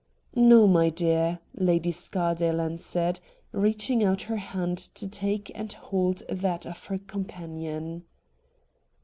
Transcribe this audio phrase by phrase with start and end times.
[0.49, 3.19] 'No, my dear,' Lady Scardale answered,
[3.51, 8.05] reaching out her hand to take and hold that of her companion.